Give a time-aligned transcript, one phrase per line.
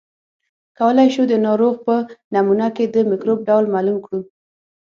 [0.77, 1.95] کولای شو د ناروغ په
[2.35, 4.19] نمونه کې د مکروب ډول معلوم کړو.